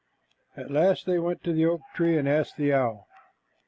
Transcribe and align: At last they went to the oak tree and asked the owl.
At 0.57 0.71
last 0.71 1.05
they 1.05 1.19
went 1.19 1.43
to 1.43 1.53
the 1.53 1.67
oak 1.67 1.81
tree 1.93 2.17
and 2.17 2.27
asked 2.27 2.57
the 2.57 2.73
owl. 2.73 3.07